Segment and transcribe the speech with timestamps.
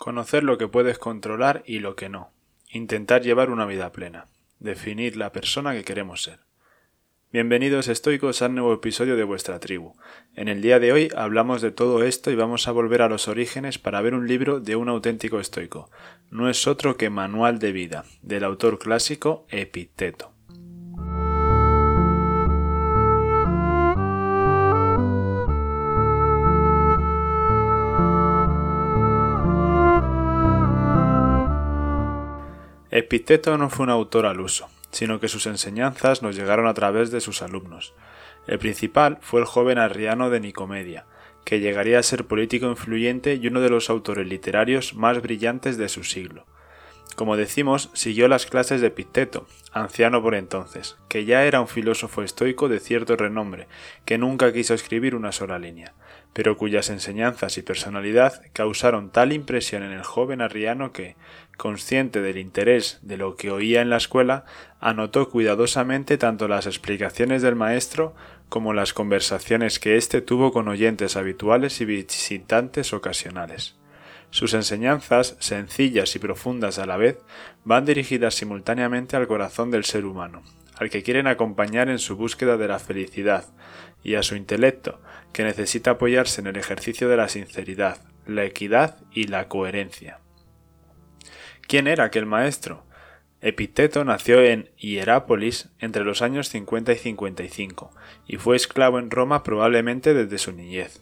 [0.00, 2.30] Conocer lo que puedes controlar y lo que no.
[2.70, 4.28] Intentar llevar una vida plena.
[4.58, 6.38] Definir la persona que queremos ser.
[7.34, 9.92] Bienvenidos estoicos al nuevo episodio de vuestra tribu.
[10.34, 13.28] En el día de hoy hablamos de todo esto y vamos a volver a los
[13.28, 15.90] orígenes para ver un libro de un auténtico estoico.
[16.30, 20.29] No es otro que Manual de Vida, del autor clásico Epicteto.
[32.90, 37.12] Epicteto no fue un autor al uso, sino que sus enseñanzas nos llegaron a través
[37.12, 37.94] de sus alumnos.
[38.48, 41.06] El principal fue el joven Arriano de Nicomedia,
[41.44, 45.88] que llegaría a ser político influyente y uno de los autores literarios más brillantes de
[45.88, 46.46] su siglo.
[47.14, 52.22] Como decimos, siguió las clases de Epicteto, anciano por entonces, que ya era un filósofo
[52.22, 53.68] estoico de cierto renombre,
[54.04, 55.92] que nunca quiso escribir una sola línea,
[56.32, 61.16] pero cuyas enseñanzas y personalidad causaron tal impresión en el joven arriano que,
[61.60, 64.46] consciente del interés de lo que oía en la escuela,
[64.80, 68.14] anotó cuidadosamente tanto las explicaciones del maestro
[68.48, 73.76] como las conversaciones que éste tuvo con oyentes habituales y visitantes ocasionales.
[74.30, 77.18] Sus enseñanzas, sencillas y profundas a la vez,
[77.64, 80.42] van dirigidas simultáneamente al corazón del ser humano,
[80.76, 83.44] al que quieren acompañar en su búsqueda de la felicidad,
[84.02, 84.98] y a su intelecto,
[85.34, 90.20] que necesita apoyarse en el ejercicio de la sinceridad, la equidad y la coherencia.
[91.70, 92.82] ¿Quién era aquel maestro?
[93.40, 97.92] Epicteto nació en Hierápolis entre los años 50 y 55
[98.26, 101.00] y fue esclavo en Roma probablemente desde su niñez.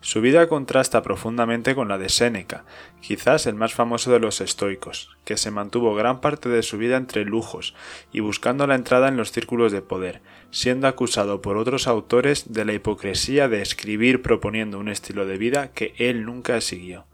[0.00, 2.64] Su vida contrasta profundamente con la de Séneca,
[3.00, 6.96] quizás el más famoso de los estoicos, que se mantuvo gran parte de su vida
[6.96, 7.74] entre lujos
[8.12, 12.64] y buscando la entrada en los círculos de poder, siendo acusado por otros autores de
[12.64, 17.04] la hipocresía de escribir proponiendo un estilo de vida que él nunca siguió.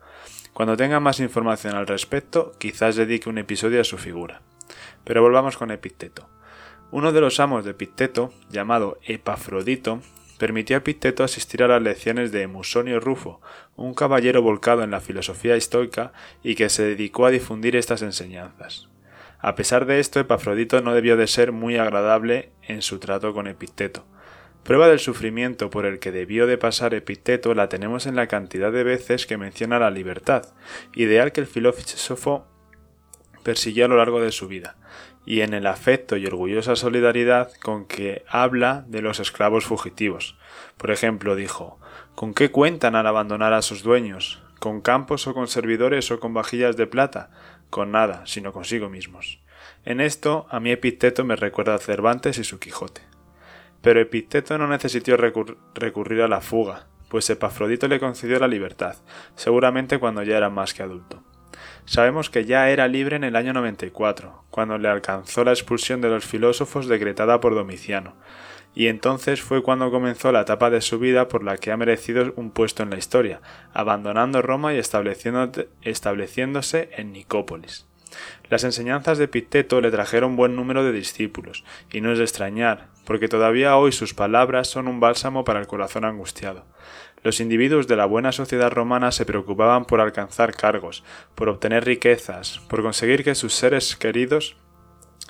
[0.52, 4.42] Cuando tenga más información al respecto, quizás dedique un episodio a su figura.
[5.04, 6.28] Pero volvamos con Epicteto.
[6.90, 10.00] Uno de los amos de Epicteto, llamado Epafrodito,
[10.38, 13.40] permitió a Epicteto asistir a las lecciones de Musonio Rufo,
[13.76, 16.12] un caballero volcado en la filosofía estoica
[16.42, 18.88] y que se dedicó a difundir estas enseñanzas.
[19.38, 23.46] A pesar de esto, Epafrodito no debió de ser muy agradable en su trato con
[23.46, 24.04] Epicteto.
[24.64, 28.70] Prueba del sufrimiento por el que debió de pasar Epicteto la tenemos en la cantidad
[28.70, 30.52] de veces que menciona la libertad,
[30.94, 32.46] ideal que el filósofo
[33.42, 34.76] persiguió a lo largo de su vida
[35.24, 40.36] y en el afecto y orgullosa solidaridad con que habla de los esclavos fugitivos.
[40.76, 41.78] Por ejemplo, dijo
[42.14, 44.42] ¿Con qué cuentan al abandonar a sus dueños?
[44.58, 47.30] ¿Con campos o con servidores o con vajillas de plata?
[47.70, 49.40] Con nada, sino consigo mismos.
[49.84, 53.02] En esto a mí Epicteto me recuerda a Cervantes y su Quijote.
[53.82, 58.96] Pero Epicteto no necesitó recurrir a la fuga, pues Epafrodito le concedió la libertad,
[59.34, 61.22] seguramente cuando ya era más que adulto.
[61.84, 66.08] Sabemos que ya era libre en el año 94, cuando le alcanzó la expulsión de
[66.08, 68.14] los filósofos decretada por Domiciano,
[68.74, 72.32] y entonces fue cuando comenzó la etapa de su vida por la que ha merecido
[72.36, 73.40] un puesto en la historia,
[73.72, 77.89] abandonando Roma y estableciéndose en Nicópolis.
[78.50, 81.62] Las enseñanzas de Epicteto le trajeron buen número de discípulos,
[81.92, 85.68] y no es de extrañar, porque todavía hoy sus palabras son un bálsamo para el
[85.68, 86.64] corazón angustiado.
[87.22, 91.04] Los individuos de la buena sociedad romana se preocupaban por alcanzar cargos,
[91.36, 94.56] por obtener riquezas, por conseguir que sus seres queridos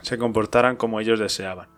[0.00, 1.68] se comportaran como ellos deseaban,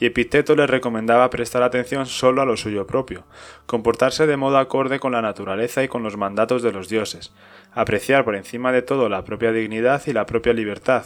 [0.00, 3.24] y Epicteto les recomendaba prestar atención solo a lo suyo propio,
[3.66, 7.34] comportarse de modo acorde con la naturaleza y con los mandatos de los dioses,
[7.72, 11.04] apreciar por encima de todo la propia dignidad y la propia libertad,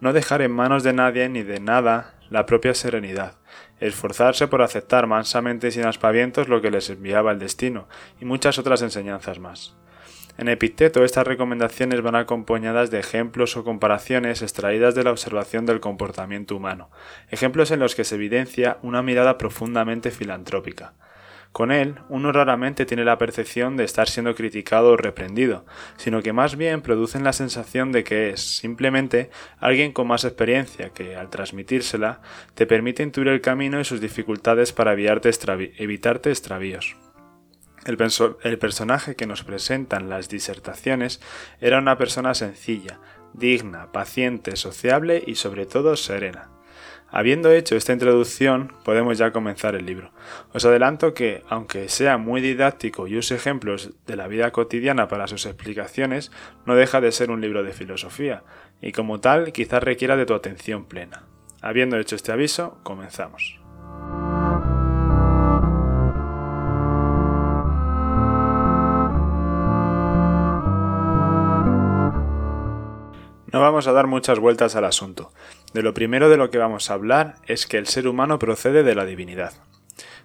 [0.00, 3.34] no dejar en manos de nadie ni de nada la propia serenidad,
[3.80, 7.88] esforzarse por aceptar mansamente y sin aspavientos lo que les enviaba el destino,
[8.20, 9.76] y muchas otras enseñanzas más.
[10.38, 15.80] En Epicteto estas recomendaciones van acompañadas de ejemplos o comparaciones extraídas de la observación del
[15.80, 16.90] comportamiento humano,
[17.28, 20.94] ejemplos en los que se evidencia una mirada profundamente filantrópica.
[21.50, 25.66] Con él, uno raramente tiene la percepción de estar siendo criticado o reprendido,
[25.96, 30.90] sino que más bien producen la sensación de que es simplemente alguien con más experiencia
[30.90, 32.20] que, al transmitírsela,
[32.54, 36.96] te permite intuir el camino y sus dificultades para evitarte extravíos.
[37.88, 41.22] El, personaje que nos presentan las disertaciones
[41.58, 43.00] era una persona sencilla,
[43.32, 46.50] digna, paciente, sociable y sobre todo serena.
[47.10, 50.12] Habiendo hecho esta introducción, podemos ya comenzar el libro.
[50.52, 55.26] Os adelanto que, aunque sea muy didáctico y use ejemplos de la vida cotidiana para
[55.26, 56.30] sus explicaciones,
[56.66, 58.42] no deja de ser un libro de filosofía,
[58.82, 61.22] y como tal quizás requiera de tu atención plena.
[61.62, 63.58] Habiendo hecho este aviso, comenzamos.
[73.50, 75.32] No vamos a dar muchas vueltas al asunto.
[75.72, 78.82] De lo primero de lo que vamos a hablar es que el ser humano procede
[78.82, 79.54] de la divinidad.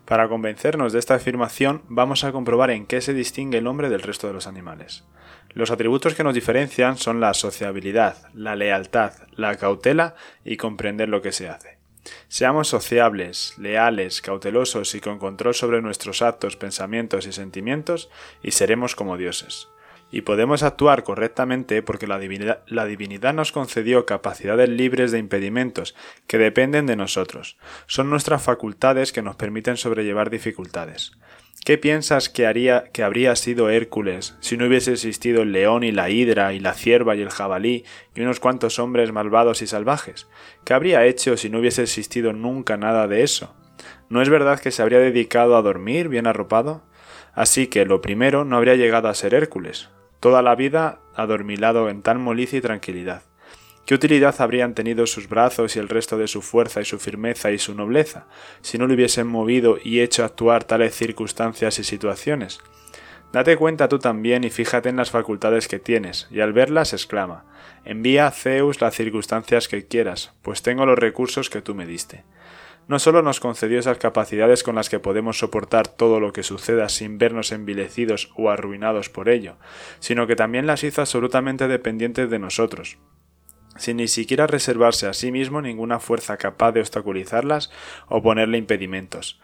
[0.04, 4.02] Para convencernos de esta afirmación, vamos a comprobar en qué se distingue el hombre del
[4.02, 5.06] resto de los animales.
[5.52, 11.22] Los atributos que nos diferencian son la sociabilidad, la lealtad, la cautela y comprender lo
[11.22, 11.78] que se hace.
[12.28, 18.10] Seamos sociables, leales, cautelosos y con control sobre nuestros actos, pensamientos y sentimientos,
[18.42, 19.70] y seremos como dioses
[20.13, 25.95] y podemos actuar correctamente porque la divinidad, nos concedió capacidades libres de impedimentos
[26.27, 27.57] que dependen de nosotros.
[27.88, 31.13] Son nuestras facultades que nos permiten sobrellevar dificultades.
[31.65, 35.92] ¿Qué piensas que haría que habría sido Hércules si no hubiese existido el león y
[35.92, 37.83] la hidra y la cierva y el jabalí
[38.13, 40.27] y unos cuantos hombres malvados y salvajes?
[40.63, 43.56] ¿Qué habría hecho si no hubiese existido nunca nada de eso?
[44.10, 46.83] ¿No es verdad que se habría dedicado a dormir bien arropado?
[47.33, 49.89] Así que lo primero no habría llegado a ser Hércules,
[50.24, 53.24] toda la vida adormilado en tal molicie y tranquilidad.
[53.86, 57.52] ¿Qué utilidad habrían tenido sus brazos y el resto de su fuerza y su firmeza
[57.52, 58.25] y su nobleza
[58.62, 62.62] si no le hubiesen movido y hecho actuar tales circunstancias y situaciones?
[63.34, 67.44] Date cuenta tú también y fíjate en las facultades que tienes, y al verlas exclama
[67.84, 72.24] Envía a Zeus las circunstancias que quieras, pues tengo los recursos que tú me diste
[72.88, 76.89] no solo nos concedió esas capacidades con las que podemos soportar todo lo que suceda
[76.89, 79.56] sin vernos envilecidos o arruinados por ello,
[80.00, 82.97] sino que también las hizo absolutamente dependientes de nosotros,
[83.77, 87.71] sin ni siquiera reservarse a sí mismo ninguna fuerza capaz de obstaculizarlas
[88.07, 89.39] o ponerle impedimentos.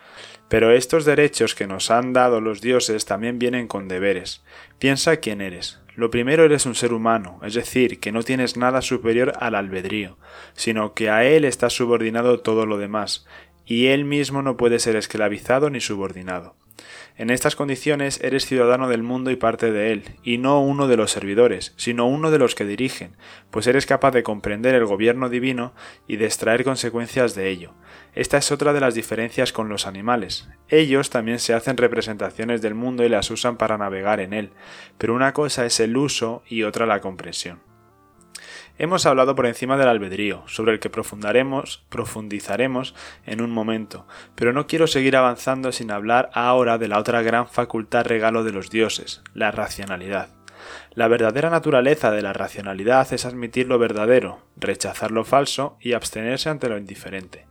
[0.49, 4.43] Pero estos derechos que nos han dado los dioses también vienen con deberes.
[4.79, 8.81] Piensa quién eres, lo primero eres un ser humano, es decir, que no tienes nada
[8.81, 10.17] superior al albedrío,
[10.53, 13.27] sino que a él está subordinado todo lo demás,
[13.65, 16.55] y él mismo no puede ser esclavizado ni subordinado.
[17.19, 20.95] En estas condiciones eres ciudadano del mundo y parte de él, y no uno de
[20.95, 23.17] los servidores, sino uno de los que dirigen,
[23.51, 25.73] pues eres capaz de comprender el gobierno divino
[26.07, 27.73] y de extraer consecuencias de ello.
[28.15, 30.47] Esta es otra de las diferencias con los animales.
[30.69, 34.51] Ellos también se hacen representaciones del mundo y las usan para navegar en él,
[34.97, 37.68] pero una cosa es el uso y otra la comprensión.
[38.81, 42.95] Hemos hablado por encima del albedrío, sobre el que profundizaremos
[43.25, 47.45] en un momento, pero no quiero seguir avanzando sin hablar ahora de la otra gran
[47.45, 50.29] facultad regalo de los dioses, la racionalidad.
[50.93, 56.47] La verdadera naturaleza de la racionalidad es admitir lo verdadero, rechazar lo falso y abstenerse
[56.47, 57.47] ante lo indiferente.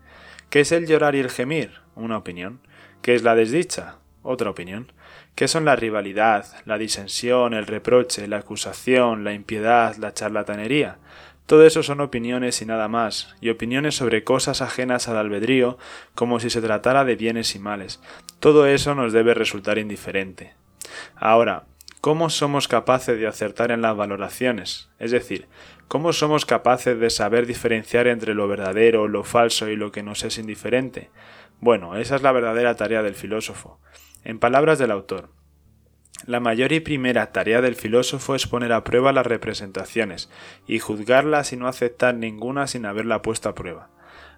[0.48, 1.82] ¿Qué es el llorar y el gemir?
[1.94, 2.60] Una opinión.
[3.02, 3.96] ¿Qué es la desdicha?
[4.22, 4.92] Otra opinión.
[5.38, 10.98] ¿Qué son la rivalidad, la disensión, el reproche, la acusación, la impiedad, la charlatanería?
[11.46, 15.78] Todo eso son opiniones y nada más, y opiniones sobre cosas ajenas al albedrío,
[16.16, 18.00] como si se tratara de bienes y males.
[18.40, 20.54] Todo eso nos debe resultar indiferente.
[21.14, 21.66] Ahora,
[22.00, 24.90] ¿cómo somos capaces de acertar en las valoraciones?
[24.98, 25.46] Es decir,
[25.86, 30.24] ¿cómo somos capaces de saber diferenciar entre lo verdadero, lo falso y lo que nos
[30.24, 31.10] es indiferente?
[31.60, 33.78] Bueno, esa es la verdadera tarea del filósofo.
[34.28, 35.30] En palabras del autor,
[36.26, 40.28] la mayor y primera tarea del filósofo es poner a prueba las representaciones
[40.66, 43.88] y juzgarlas y no aceptar ninguna sin haberla puesto a prueba.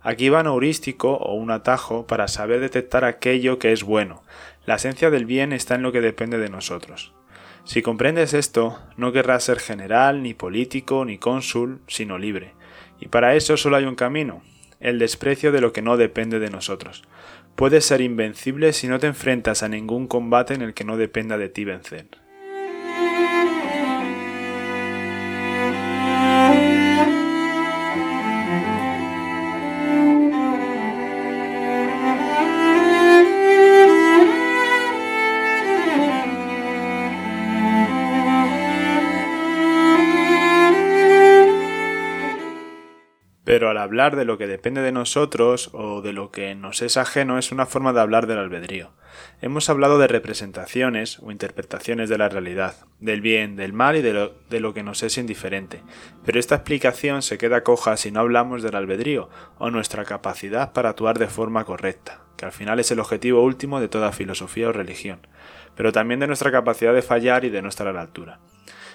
[0.00, 4.22] Aquí va un heurístico o un atajo para saber detectar aquello que es bueno.
[4.64, 7.12] La esencia del bien está en lo que depende de nosotros.
[7.64, 12.54] Si comprendes esto, no querrás ser general, ni político, ni cónsul, sino libre.
[13.00, 14.44] Y para eso solo hay un camino,
[14.78, 17.02] el desprecio de lo que no depende de nosotros.
[17.60, 21.36] Puedes ser invencible si no te enfrentas a ningún combate en el que no dependa
[21.36, 22.06] de ti vencer.
[43.50, 46.96] Pero al hablar de lo que depende de nosotros o de lo que nos es
[46.96, 48.92] ajeno es una forma de hablar del albedrío.
[49.42, 54.12] Hemos hablado de representaciones o interpretaciones de la realidad, del bien, del mal y de
[54.12, 55.82] lo, de lo que nos es indiferente.
[56.24, 59.28] Pero esta explicación se queda coja si no hablamos del albedrío
[59.58, 63.80] o nuestra capacidad para actuar de forma correcta, que al final es el objetivo último
[63.80, 65.26] de toda filosofía o religión,
[65.74, 68.38] pero también de nuestra capacidad de fallar y de no estar a la altura.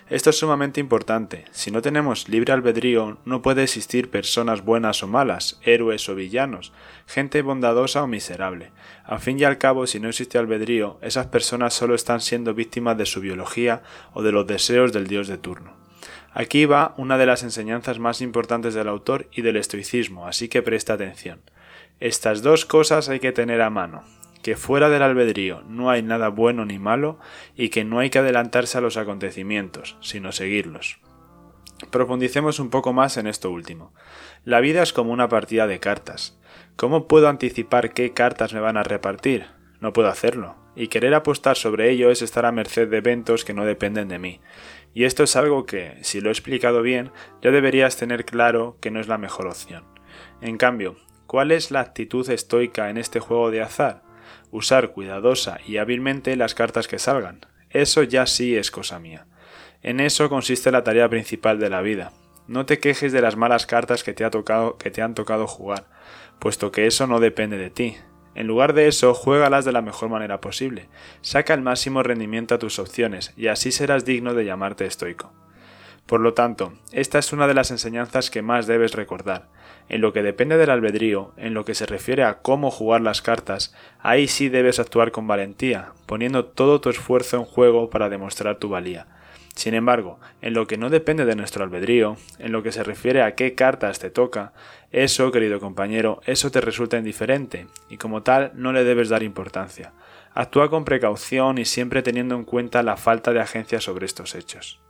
[0.08, 1.46] Esto es sumamente importante.
[1.50, 6.74] Si no tenemos libre albedrío, no puede existir personas buenas o malas, héroes o villanos,
[7.08, 8.72] gente bondadosa o miserable.
[9.04, 13.00] Al fin y al cabo, si no existe albedrío, esas personas solo están siendo víctimas
[13.00, 13.82] de su biología
[14.14, 15.74] o de los deseos del dios de turno.
[16.34, 20.62] Aquí va una de las enseñanzas más importantes del autor y del estoicismo, así que
[20.62, 21.42] presta atención.
[22.00, 24.04] Estas dos cosas hay que tener a mano,
[24.46, 27.18] que fuera del albedrío no hay nada bueno ni malo
[27.56, 31.00] y que no hay que adelantarse a los acontecimientos, sino seguirlos.
[31.90, 33.92] profundicemos un poco más en esto último.
[34.44, 36.40] La vida es como una partida de cartas.
[36.76, 39.48] ¿Cómo puedo anticipar qué cartas me van a repartir?
[39.80, 43.56] No puedo hacerlo, y querer apostar sobre ello es estar a merced de eventos que
[43.56, 44.42] no dependen de mí.
[44.94, 47.10] Y esto es algo que, si lo he explicado bien,
[47.42, 49.86] ya deberías tener claro que no es la mejor opción.
[50.40, 54.05] En cambio, ¿cuál es la actitud estoica en este juego de azar?
[54.52, 57.46] Usar cuidadosa y hábilmente las cartas que salgan.
[57.70, 59.26] Eso ya sí es cosa mía.
[59.82, 62.12] En eso consiste la tarea principal de la vida.
[62.48, 65.48] No te quejes de las malas cartas que te, ha tocado, que te han tocado
[65.48, 65.86] jugar,
[66.40, 67.98] puesto que eso no depende de ti.
[68.36, 70.90] En lugar de eso, juégalas de la mejor manera posible.
[71.22, 75.32] Saca el máximo rendimiento a tus opciones y así serás digno de llamarte estoico.
[76.06, 79.48] Por lo tanto, esta es una de las enseñanzas que más debes recordar.
[79.90, 83.24] En lo que depende del albedrío, en lo que se refiere a cómo jugar las
[83.24, 88.58] cartas, ahí sí debes actuar con valentía, poniendo todo tu esfuerzo en juego para demostrar
[88.58, 89.08] tu valía.
[89.56, 93.24] Sin embargo, en lo que no depende de nuestro albedrío, en lo que se refiere
[93.24, 94.54] a qué cartas te toca,
[94.92, 99.94] eso, querido compañero, eso te resulta indiferente, y como tal no le debes dar importancia.
[100.34, 104.85] Actúa con precaución y siempre teniendo en cuenta la falta de agencia sobre estos hechos.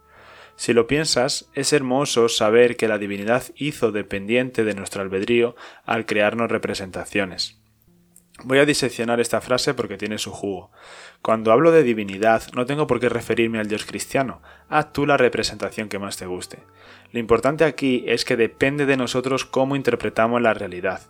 [0.55, 6.05] Si lo piensas, es hermoso saber que la divinidad hizo dependiente de nuestro albedrío al
[6.05, 7.59] crearnos representaciones.
[8.43, 10.71] Voy a diseccionar esta frase porque tiene su jugo.
[11.21, 15.15] Cuando hablo de divinidad no tengo por qué referirme al Dios cristiano, haz tú la
[15.15, 16.59] representación que más te guste.
[17.11, 21.01] Lo importante aquí es que depende de nosotros cómo interpretamos la realidad.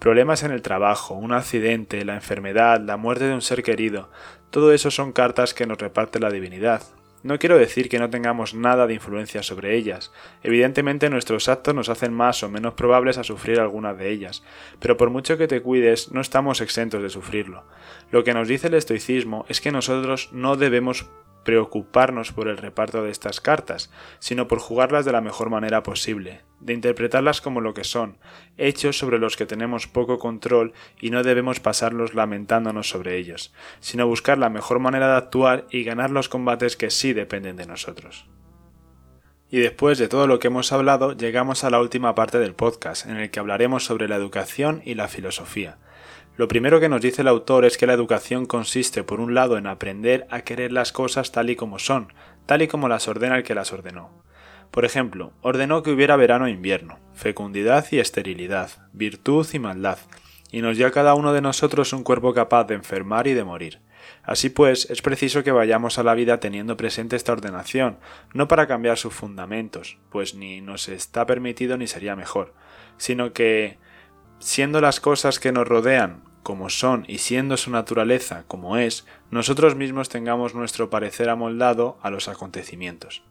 [0.00, 4.10] Problemas en el trabajo, un accidente, la enfermedad, la muerte de un ser querido,
[4.50, 6.82] todo eso son cartas que nos reparte la divinidad,
[7.24, 10.12] no quiero decir que no tengamos nada de influencia sobre ellas.
[10.42, 14.44] Evidentemente nuestros actos nos hacen más o menos probables a sufrir algunas de ellas,
[14.78, 17.64] pero por mucho que te cuides, no estamos exentos de sufrirlo.
[18.10, 21.06] Lo que nos dice el estoicismo es que nosotros no debemos
[21.44, 26.40] preocuparnos por el reparto de estas cartas, sino por jugarlas de la mejor manera posible,
[26.60, 28.18] de interpretarlas como lo que son,
[28.56, 34.06] hechos sobre los que tenemos poco control y no debemos pasarlos lamentándonos sobre ellos, sino
[34.06, 38.26] buscar la mejor manera de actuar y ganar los combates que sí dependen de nosotros.
[39.50, 43.06] Y después de todo lo que hemos hablado, llegamos a la última parte del podcast,
[43.06, 45.78] en el que hablaremos sobre la educación y la filosofía.
[46.36, 49.56] Lo primero que nos dice el autor es que la educación consiste, por un lado,
[49.56, 52.12] en aprender a querer las cosas tal y como son,
[52.46, 54.10] tal y como las ordena el que las ordenó.
[54.72, 59.98] Por ejemplo, ordenó que hubiera verano e invierno, fecundidad y esterilidad, virtud y maldad,
[60.50, 63.44] y nos dio a cada uno de nosotros un cuerpo capaz de enfermar y de
[63.44, 63.78] morir.
[64.24, 67.98] Así pues, es preciso que vayamos a la vida teniendo presente esta ordenación,
[68.32, 72.54] no para cambiar sus fundamentos, pues ni nos está permitido ni sería mejor,
[72.96, 73.78] sino que
[74.38, 79.74] siendo las cosas que nos rodean como son y siendo su naturaleza como es, nosotros
[79.74, 83.22] mismos tengamos nuestro parecer amoldado a los acontecimientos.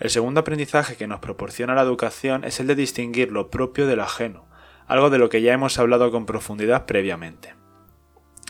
[0.00, 3.96] El segundo aprendizaje que nos proporciona la educación es el de distinguir lo propio de
[3.96, 4.46] lo ajeno,
[4.86, 7.54] algo de lo que ya hemos hablado con profundidad previamente.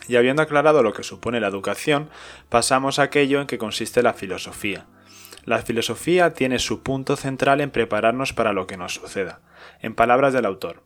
[0.09, 2.11] Y habiendo aclarado lo que supone la educación,
[2.49, 4.87] pasamos a aquello en que consiste la filosofía.
[5.45, 9.41] La filosofía tiene su punto central en prepararnos para lo que nos suceda.
[9.81, 10.83] En palabras del autor,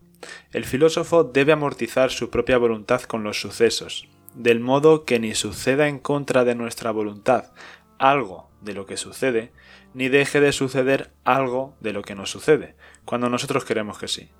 [0.52, 5.88] el filósofo debe amortizar su propia voluntad con los sucesos, del modo que ni suceda
[5.88, 7.52] en contra de nuestra voluntad
[7.98, 9.52] algo de lo que sucede,
[9.92, 12.74] ni deje de suceder algo de lo que nos sucede,
[13.04, 14.30] cuando nosotros queremos que sí.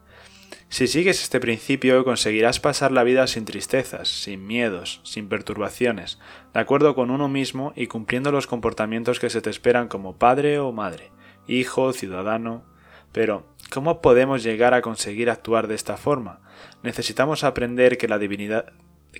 [0.69, 6.19] Si sigues este principio conseguirás pasar la vida sin tristezas, sin miedos, sin perturbaciones,
[6.55, 10.59] de acuerdo con uno mismo y cumpliendo los comportamientos que se te esperan como padre
[10.59, 11.11] o madre,
[11.47, 12.65] hijo, ciudadano.
[13.13, 16.41] Pero, ¿Cómo podemos llegar a conseguir actuar de esta forma?
[16.83, 18.73] Necesitamos aprender que la divinidad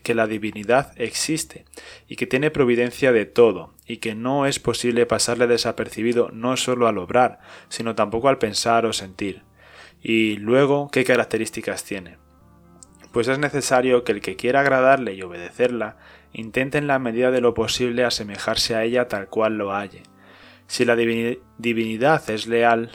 [0.05, 1.65] que la divinidad existe
[2.07, 6.87] y que tiene providencia de todo y que no es posible pasarle desapercibido no solo
[6.87, 9.43] al obrar, sino tampoco al pensar o sentir.
[10.01, 12.19] Y luego, ¿qué características tiene?
[13.13, 15.97] Pues es necesario que el que quiera agradarle y obedecerla
[16.33, 20.05] intente en la medida de lo posible asemejarse a ella tal cual lo halle.
[20.69, 22.93] Si la divinidad es leal,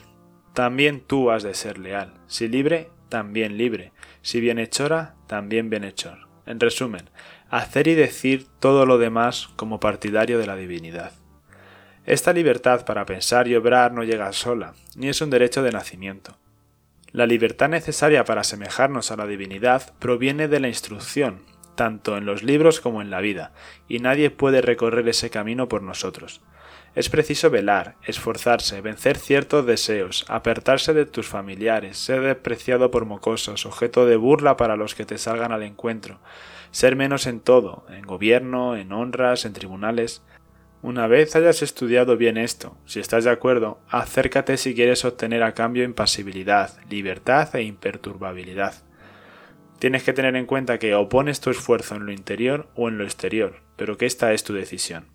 [0.55, 2.13] también tú has de ser leal.
[2.27, 3.91] Si libre, también libre.
[4.21, 6.29] Si bienhechora, también bienhechor.
[6.45, 7.09] En resumen,
[7.50, 11.12] hacer y decir todo lo demás como partidario de la divinidad.
[12.05, 16.38] Esta libertad para pensar y obrar no llega sola, ni es un derecho de nacimiento.
[17.12, 21.41] La libertad necesaria para asemejarnos a la divinidad proviene de la instrucción,
[21.75, 23.51] tanto en los libros como en la vida,
[23.89, 26.41] y nadie puede recorrer ese camino por nosotros.
[26.95, 33.65] Es preciso velar, esforzarse, vencer ciertos deseos, apartarse de tus familiares, ser despreciado por mocosos,
[33.65, 36.21] objeto de burla para los que te salgan al encuentro,
[36.71, 40.23] ser menos en todo, en gobierno, en honras, en tribunales.
[40.81, 45.53] Una vez hayas estudiado bien esto, si estás de acuerdo, acércate si quieres obtener a
[45.53, 48.73] cambio impasibilidad, libertad e imperturbabilidad.
[49.79, 53.03] Tienes que tener en cuenta que opones tu esfuerzo en lo interior o en lo
[53.03, 55.14] exterior, pero que esta es tu decisión.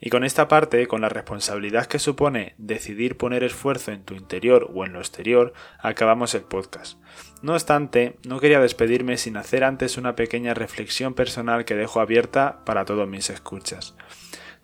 [0.00, 4.70] Y con esta parte, con la responsabilidad que supone decidir poner esfuerzo en tu interior
[4.74, 6.98] o en lo exterior, acabamos el podcast.
[7.42, 12.64] No obstante, no quería despedirme sin hacer antes una pequeña reflexión personal que dejo abierta
[12.64, 13.94] para todos mis escuchas.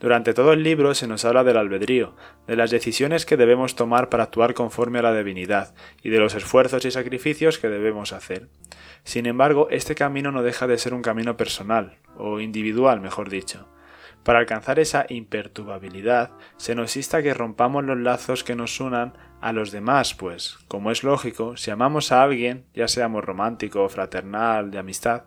[0.00, 2.14] Durante todo el libro se nos habla del albedrío,
[2.46, 6.34] de las decisiones que debemos tomar para actuar conforme a la divinidad, y de los
[6.34, 8.48] esfuerzos y sacrificios que debemos hacer.
[9.04, 13.68] Sin embargo, este camino no deja de ser un camino personal, o individual, mejor dicho.
[14.26, 19.52] Para alcanzar esa imperturbabilidad, se nos insta que rompamos los lazos que nos unan a
[19.52, 24.80] los demás, pues, como es lógico, si amamos a alguien, ya seamos romántico, fraternal, de
[24.80, 25.26] amistad,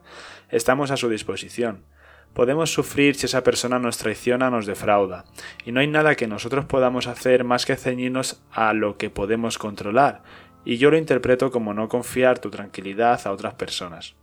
[0.50, 1.86] estamos a su disposición.
[2.34, 5.24] Podemos sufrir si esa persona nos traiciona nos defrauda,
[5.64, 9.58] y no hay nada que nosotros podamos hacer más que ceñirnos a lo que podemos
[9.58, 10.24] controlar,
[10.66, 14.19] y yo lo interpreto como no confiar tu tranquilidad a otras personas.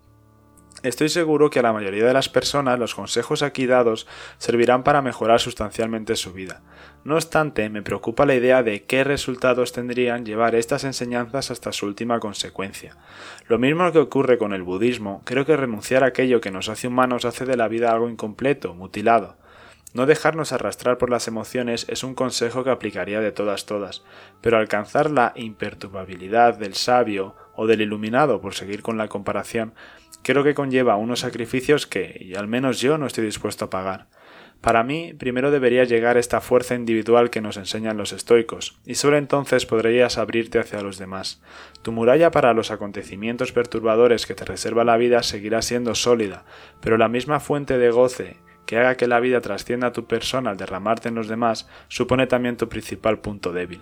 [0.83, 4.07] Estoy seguro que a la mayoría de las personas los consejos aquí dados
[4.37, 6.61] servirán para mejorar sustancialmente su vida.
[7.03, 11.87] No obstante, me preocupa la idea de qué resultados tendrían llevar estas enseñanzas hasta su
[11.87, 12.97] última consecuencia.
[13.49, 16.89] Lo mismo que ocurre con el budismo, creo que renunciar a aquello que nos hace
[16.89, 19.37] humanos hace de la vida algo incompleto, mutilado.
[19.95, 24.05] No dejarnos arrastrar por las emociones es un consejo que aplicaría de todas todas,
[24.43, 29.75] pero alcanzar la imperturbabilidad del sabio o del iluminado, por seguir con la comparación,
[30.23, 34.09] creo que conlleva unos sacrificios que, al menos yo, no estoy dispuesto a pagar.
[34.61, 39.17] Para mí, primero debería llegar esta fuerza individual que nos enseñan los estoicos, y solo
[39.17, 41.41] entonces podrías abrirte hacia los demás.
[41.83, 46.45] Tu muralla para los acontecimientos perturbadores que te reserva la vida seguirá siendo sólida,
[46.81, 50.51] pero la misma fuente de goce que haga que la vida trascienda a tu persona
[50.51, 53.81] al derramarte en los demás supone también tu principal punto débil.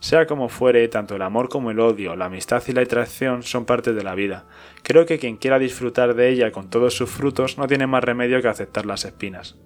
[0.00, 3.64] Sea como fuere, tanto el amor como el odio, la amistad y la atracción son
[3.64, 4.44] parte de la vida.
[4.82, 8.40] Creo que quien quiera disfrutar de ella con todos sus frutos no tiene más remedio
[8.42, 9.56] que aceptar las espinas.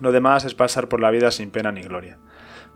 [0.00, 2.18] Lo demás es pasar por la vida sin pena ni gloria.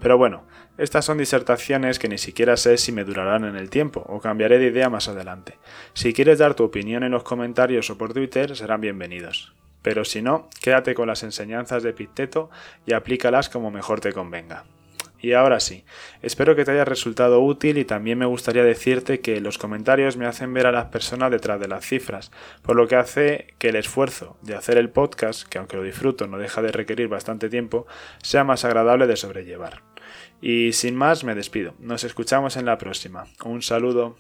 [0.01, 0.45] Pero bueno,
[0.77, 4.59] estas son disertaciones que ni siquiera sé si me durarán en el tiempo, o cambiaré
[4.59, 5.59] de idea más adelante.
[5.95, 9.55] Si quieres dar tu opinión en los comentarios o por Twitter, serán bienvenidos.
[9.83, 12.51] Pero si no, quédate con las enseñanzas de Epicteto
[12.87, 14.65] y aplícalas como mejor te convenga.
[15.25, 15.85] Y ahora sí,
[16.21, 20.27] espero que te haya resultado útil y también me gustaría decirte que los comentarios me
[20.27, 23.77] hacen ver a las personas detrás de las cifras, por lo que hace que el
[23.77, 27.87] esfuerzo de hacer el podcast, que aunque lo disfruto no deja de requerir bastante tiempo,
[28.23, 29.81] sea más agradable de sobrellevar.
[30.43, 33.25] Y sin más me despido, nos escuchamos en la próxima.
[33.47, 34.19] Un saludo.